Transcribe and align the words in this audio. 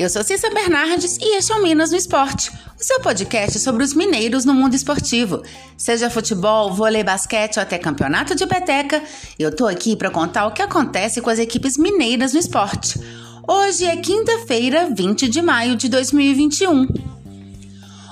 Eu 0.00 0.08
sou 0.08 0.24
Cissa 0.24 0.48
Bernardes 0.48 1.18
e 1.20 1.36
este 1.36 1.52
é 1.52 1.56
o 1.56 1.62
Minas 1.62 1.90
no 1.90 1.96
Esporte, 1.98 2.50
o 2.50 2.82
seu 2.82 3.00
podcast 3.00 3.58
sobre 3.58 3.84
os 3.84 3.92
mineiros 3.92 4.46
no 4.46 4.54
mundo 4.54 4.74
esportivo. 4.74 5.42
Seja 5.76 6.08
futebol, 6.08 6.72
vôlei, 6.72 7.04
basquete 7.04 7.58
ou 7.58 7.62
até 7.62 7.76
campeonato 7.76 8.34
de 8.34 8.46
peteca, 8.46 9.02
eu 9.38 9.54
tô 9.54 9.66
aqui 9.66 9.94
para 9.94 10.10
contar 10.10 10.46
o 10.46 10.52
que 10.52 10.62
acontece 10.62 11.20
com 11.20 11.28
as 11.28 11.38
equipes 11.38 11.76
mineiras 11.76 12.32
no 12.32 12.38
esporte. 12.38 12.98
Hoje 13.46 13.84
é 13.84 13.94
quinta-feira, 13.94 14.88
20 14.90 15.28
de 15.28 15.42
maio 15.42 15.76
de 15.76 15.86
2021. 15.90 16.88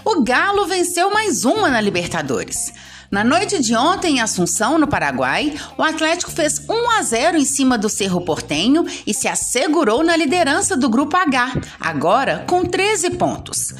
O 0.04 0.22
Galo 0.22 0.66
venceu 0.66 1.10
mais 1.10 1.46
uma 1.46 1.70
na 1.70 1.80
Libertadores. 1.80 2.70
Na 3.10 3.24
noite 3.24 3.58
de 3.58 3.74
ontem, 3.74 4.16
em 4.16 4.20
Assunção, 4.20 4.78
no 4.78 4.86
Paraguai, 4.86 5.54
o 5.78 5.82
Atlético 5.82 6.30
fez 6.30 6.60
1 6.68 6.90
a 6.90 7.02
0 7.02 7.38
em 7.38 7.44
cima 7.44 7.78
do 7.78 7.88
Cerro 7.88 8.20
Portenho 8.20 8.84
e 9.06 9.14
se 9.14 9.26
assegurou 9.26 10.04
na 10.04 10.14
liderança 10.14 10.76
do 10.76 10.90
Grupo 10.90 11.16
H, 11.16 11.54
agora 11.80 12.44
com 12.46 12.66
13 12.66 13.12
pontos. 13.12 13.72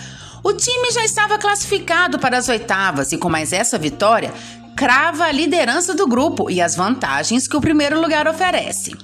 O 0.42 0.54
time 0.54 0.90
já 0.92 1.04
estava 1.04 1.36
classificado 1.36 2.18
para 2.18 2.38
as 2.38 2.48
oitavas 2.48 3.12
e, 3.12 3.18
com 3.18 3.28
mais 3.28 3.52
essa 3.52 3.76
vitória, 3.76 4.32
crava 4.74 5.24
a 5.24 5.32
liderança 5.32 5.94
do 5.94 6.06
grupo 6.06 6.50
e 6.50 6.62
as 6.62 6.74
vantagens 6.74 7.46
que 7.46 7.56
o 7.56 7.60
primeiro 7.60 8.00
lugar 8.00 8.26
oferece. 8.26 8.96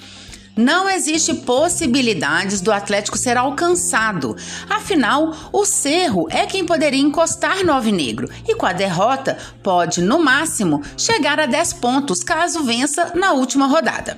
Não 0.56 0.88
existe 0.88 1.34
possibilidades 1.34 2.60
do 2.60 2.70
Atlético 2.70 3.18
ser 3.18 3.36
alcançado. 3.36 4.36
Afinal, 4.70 5.34
o 5.52 5.64
Cerro 5.64 6.28
é 6.30 6.46
quem 6.46 6.64
poderia 6.64 7.00
encostar 7.00 7.64
no 7.64 7.72
Alvinegro 7.72 8.30
e 8.46 8.54
com 8.54 8.64
a 8.64 8.72
derrota 8.72 9.36
pode, 9.64 10.00
no 10.00 10.22
máximo, 10.22 10.80
chegar 10.96 11.40
a 11.40 11.46
10 11.46 11.72
pontos 11.74 12.22
caso 12.22 12.62
vença 12.62 13.12
na 13.16 13.32
última 13.32 13.66
rodada. 13.66 14.16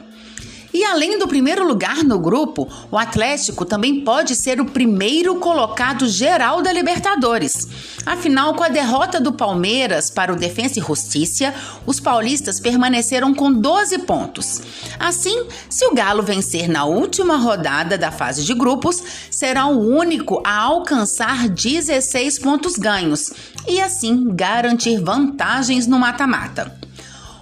E 0.76 0.84
além 0.84 1.18
do 1.18 1.26
primeiro 1.26 1.66
lugar 1.66 2.04
no 2.04 2.18
grupo, 2.18 2.68
o 2.90 2.98
Atlético 2.98 3.64
também 3.64 4.04
pode 4.04 4.36
ser 4.36 4.60
o 4.60 4.66
primeiro 4.66 5.36
colocado 5.36 6.06
geral 6.06 6.60
da 6.60 6.70
Libertadores. 6.70 7.66
Afinal, 8.04 8.52
com 8.52 8.62
a 8.62 8.68
derrota 8.68 9.18
do 9.18 9.32
Palmeiras 9.32 10.10
para 10.10 10.30
o 10.30 10.36
Defensa 10.36 10.78
e 10.78 10.82
Justiça, 10.82 11.54
os 11.86 11.98
paulistas 11.98 12.60
permaneceram 12.60 13.32
com 13.32 13.50
12 13.50 14.00
pontos. 14.00 14.60
Assim, 15.00 15.46
se 15.70 15.86
o 15.86 15.94
Galo 15.94 16.22
vencer 16.22 16.68
na 16.68 16.84
última 16.84 17.38
rodada 17.38 17.96
da 17.96 18.12
fase 18.12 18.44
de 18.44 18.52
grupos, 18.52 19.02
será 19.30 19.64
o 19.68 19.80
único 19.80 20.42
a 20.44 20.58
alcançar 20.58 21.48
16 21.48 22.38
pontos 22.38 22.76
ganhos 22.76 23.32
e 23.66 23.80
assim 23.80 24.26
garantir 24.28 25.00
vantagens 25.00 25.86
no 25.86 25.98
mata-mata. 25.98 26.85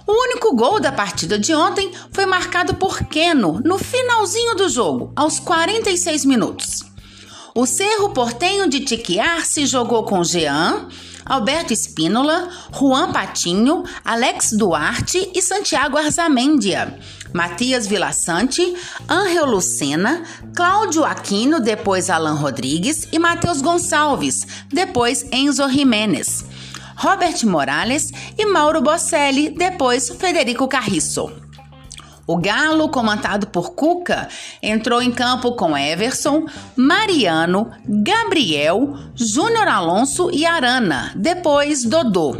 O 0.07 0.11
único 0.11 0.55
gol 0.55 0.79
da 0.79 0.91
partida 0.91 1.39
de 1.39 1.53
ontem 1.53 1.91
foi 2.11 2.25
marcado 2.25 2.75
por 2.75 2.99
Keno 3.05 3.59
no 3.65 3.79
finalzinho 3.79 4.55
do 4.55 4.69
jogo, 4.69 5.11
aos 5.15 5.39
46 5.39 6.25
minutos. 6.25 6.83
O 7.55 7.65
Cerro 7.65 8.09
Portenho 8.09 8.69
de 8.69 8.81
Tiquiar 8.81 9.45
se 9.45 9.65
jogou 9.65 10.03
com 10.03 10.23
Jean, 10.23 10.87
Alberto 11.25 11.73
Espínola, 11.73 12.49
Juan 12.71 13.11
Patinho, 13.11 13.83
Alex 14.03 14.51
Duarte 14.51 15.31
e 15.33 15.41
Santiago 15.41 15.97
Arzamendia. 15.97 16.99
Matias 17.33 17.87
Vilaçante, 17.87 18.75
Angel 19.09 19.45
Lucena, 19.45 20.23
Cláudio 20.55 21.03
Aquino, 21.03 21.59
depois 21.59 22.09
Alan 22.09 22.35
Rodrigues 22.35 23.07
e 23.11 23.17
Matheus 23.17 23.61
Gonçalves, 23.61 24.45
depois 24.71 25.25
Enzo 25.31 25.67
Jimenez. 25.69 26.45
Robert 26.95 27.45
Morales 27.45 28.11
e 28.37 28.45
Mauro 28.45 28.81
Bocelli, 28.81 29.49
depois 29.49 30.09
Federico 30.09 30.67
Carriço. 30.67 31.31
O 32.27 32.37
Galo, 32.37 32.89
comandado 32.89 33.47
por 33.47 33.75
Cuca, 33.75 34.27
entrou 34.61 34.99
em 35.01 35.11
campo 35.11 35.51
com 35.51 35.77
Everson, 35.77 36.45
Mariano, 36.75 37.69
Gabriel, 37.87 38.95
Júnior 39.13 39.67
Alonso 39.67 40.31
e 40.33 40.43
Arana, 40.43 41.13
depois 41.15 41.83
Dodô. 41.83 42.35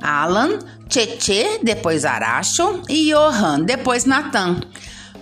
Alan, 0.00 0.58
Tietê, 0.88 1.60
depois 1.62 2.06
Aracho 2.06 2.82
e 2.88 3.10
Johan, 3.10 3.60
depois 3.60 4.06
Natan. 4.06 4.60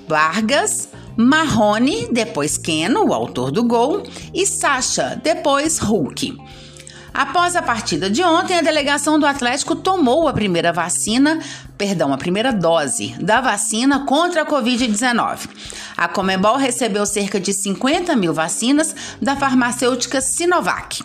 Vargas, 0.06 0.88
Marrone, 1.16 2.09
depois 2.12 2.56
Keno, 2.56 3.09
o 3.09 3.15
autor 3.15 3.50
do 3.50 3.65
gol, 3.65 4.04
e 4.32 4.47
Sacha, 4.47 5.20
depois 5.20 5.78
Hulk. 5.78 6.36
Após 7.16 7.56
a 7.56 7.62
partida 7.62 8.10
de 8.10 8.22
ontem, 8.22 8.59
a 8.59 8.60
delegação 8.60 9.19
do 9.19 9.25
Atlético 9.25 9.75
tomou 9.75 10.28
a 10.28 10.34
primeira 10.34 10.71
vacina, 10.71 11.41
perdão, 11.78 12.12
a 12.12 12.19
primeira 12.19 12.53
dose 12.53 13.15
da 13.19 13.41
vacina 13.41 14.04
contra 14.04 14.43
a 14.43 14.47
Covid-19. 14.47 15.49
A 15.97 16.09
Comebol 16.09 16.56
recebeu 16.56 17.06
cerca 17.06 17.41
de 17.41 17.54
50 17.54 18.15
mil 18.15 18.34
vacinas 18.34 18.94
da 19.21 19.34
farmacêutica 19.34 20.21
Sinovac. 20.21 21.03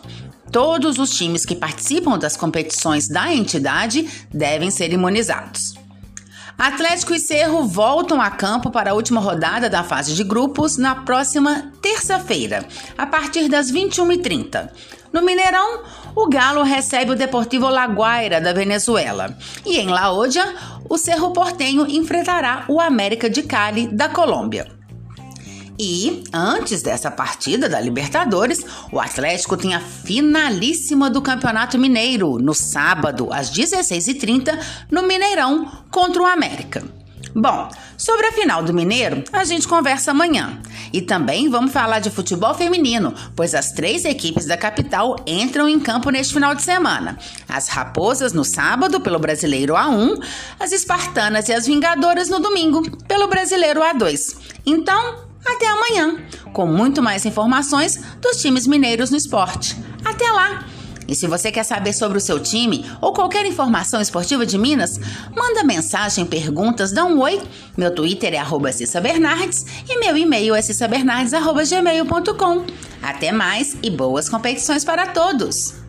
Todos 0.52 1.00
os 1.00 1.12
times 1.12 1.46
que 1.46 1.56
participam 1.56 2.20
das 2.20 2.36
competições 2.36 3.08
da 3.08 3.34
entidade 3.34 4.06
devem 4.34 4.70
ser 4.70 4.92
imunizados. 4.92 5.81
Atlético 6.62 7.16
e 7.16 7.20
Cerro 7.20 7.64
voltam 7.64 8.22
a 8.22 8.30
campo 8.30 8.70
para 8.70 8.92
a 8.92 8.94
última 8.94 9.20
rodada 9.20 9.68
da 9.68 9.84
fase 9.84 10.14
de 10.14 10.24
grupos 10.24 10.78
na 10.78 10.94
próxima 10.94 11.72
terça-feira, 11.82 12.68
a 12.96 13.08
partir 13.08 13.50
das 13.50 13.72
21h30. 13.72 14.70
No 15.12 15.24
Mineirão, 15.24 15.82
o 16.16 16.30
Galo 16.30 16.62
recebe 16.62 17.14
o 17.14 17.16
Deportivo 17.16 17.68
Laguaira 17.68 18.40
da 18.40 18.54
Venezuela. 18.54 19.36
E 19.66 19.80
em 19.80 19.88
La 19.88 20.12
Odia, 20.12 20.54
o 20.88 21.00
Cerro 21.00 21.34
Portenho 21.34 21.88
enfrentará 21.90 22.64
o 22.68 22.80
América 22.80 23.28
de 23.28 23.42
Cali 23.42 23.88
da 23.88 24.08
Colômbia. 24.08 24.68
E, 25.80 26.24
antes 26.32 26.84
dessa 26.84 27.10
partida 27.10 27.68
da 27.68 27.82
Libertadores, 27.82 28.64
o 28.92 29.00
Atlético 29.00 29.58
tem 29.58 29.74
a 29.74 29.80
finalíssima 29.80 31.10
do 31.10 31.24
Campeonato 31.24 31.80
Mineiro, 31.80 32.38
no 32.38 32.54
sábado, 32.54 33.30
às 33.32 33.50
16h30, 33.50 34.60
no 34.92 35.02
Mineirão, 35.02 35.81
contra 35.92 36.24
o 36.24 36.26
América. 36.26 36.84
Bom, 37.34 37.70
sobre 37.98 38.28
a 38.28 38.32
final 38.34 38.62
do 38.62 38.74
Mineiro, 38.74 39.24
a 39.32 39.46
gente 39.46 39.68
conversa 39.68 40.12
amanhã. 40.12 40.60
E 40.92 41.02
também 41.02 41.50
vamos 41.50 41.72
falar 41.72 42.00
de 42.00 42.10
futebol 42.10 42.54
feminino, 42.54 43.14
pois 43.36 43.56
as 43.56 43.72
três 43.72 44.04
equipes 44.04 44.46
da 44.46 44.58
capital 44.58 45.16
entram 45.26 45.70
em 45.70 45.80
campo 45.80 46.10
neste 46.10 46.34
final 46.34 46.54
de 46.54 46.62
semana. 46.62 47.18
As 47.48 47.70
Raposas 47.70 48.34
no 48.34 48.44
sábado, 48.44 49.00
pelo 49.00 49.20
Brasileiro 49.20 49.76
A1, 49.76 50.22
as 50.60 50.74
Espartanas 50.74 51.48
e 51.48 51.54
as 51.54 51.66
Vingadoras 51.66 52.28
no 52.28 52.40
domingo, 52.40 52.82
pelo 53.08 53.28
Brasileiro 53.28 53.80
A2. 53.82 54.36
Então, 54.66 55.24
até 55.46 55.68
amanhã, 55.68 56.18
com 56.52 56.68
muito 56.68 57.02
mais 57.02 57.26
informações 57.26 58.02
dos 58.20 58.42
times 58.42 58.68
mineiros 58.68 59.10
no 59.10 59.18
esporte. 59.18 59.78
Até 60.04 60.30
lá! 60.32 60.66
E 61.08 61.16
se 61.16 61.28
você 61.28 61.52
quer 61.52 61.64
saber 61.64 61.94
sobre 61.94 62.18
o 62.18 62.22
seu 62.22 62.40
time 62.40 62.84
ou 63.02 63.14
qualquer 63.14 63.46
informação 63.46 64.02
esportiva 64.02 64.44
de 64.46 64.58
Minas, 64.58 65.00
manda 65.36 65.64
mensagem, 65.64 66.26
perguntas, 66.26 66.92
dá 66.92 67.06
um 67.06 67.20
oi. 67.20 67.40
Meu 67.78 67.94
Twitter 67.94 68.34
é 68.34 68.38
arroba 68.38 68.72
e 68.72 70.00
meu 70.00 70.18
e-mail 70.18 70.56
é 70.56 70.62
cissabernardes.gmail.com. 70.62 72.66
Até 73.02 73.32
mais 73.32 73.76
e 73.82 73.90
boas 73.90 74.30
competições 74.30 74.86
para 74.86 75.08
todos! 75.08 75.81